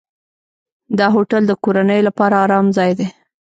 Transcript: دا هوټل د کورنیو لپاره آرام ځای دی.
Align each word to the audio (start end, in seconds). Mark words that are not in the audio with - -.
دا 0.97 1.07
هوټل 1.15 1.41
د 1.47 1.51
کورنیو 1.63 2.05
لپاره 2.07 2.35
آرام 2.45 2.65
ځای 2.77 2.91
دی. 2.97 3.07